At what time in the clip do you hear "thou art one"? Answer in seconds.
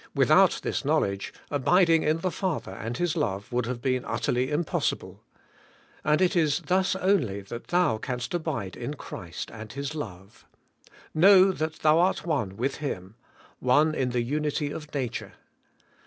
11.83-12.57